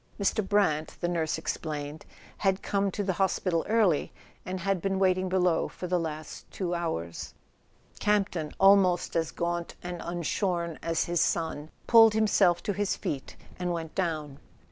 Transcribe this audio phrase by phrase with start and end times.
[0.19, 0.41] Mr.
[0.43, 2.07] Brant, the nurse ex¬ plained,
[2.37, 4.11] had come to the hospital early,
[4.47, 7.35] and had been waiting below for the last two hours.
[7.99, 13.35] Camp ton, almost as gaunt and unshorn as his son, pulled himself to his feet
[13.59, 14.39] and went down.